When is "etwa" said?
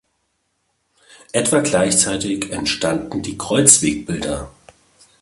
1.31-1.59